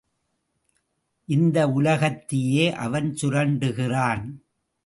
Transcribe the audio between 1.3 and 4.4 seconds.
இந்த உலகத்தையே அவன் சுரண்டுகிறான்.